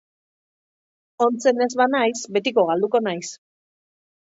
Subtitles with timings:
[1.25, 3.31] Ontzen ez banaiz, betiko galduko naiz.